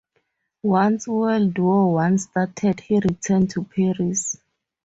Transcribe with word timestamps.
Once 0.63 1.07
World 1.07 1.59
War 1.59 1.93
One 1.93 2.17
started 2.17 2.79
he 2.79 2.95
returned 2.99 3.51
to 3.51 3.63
Paris. 3.65 4.35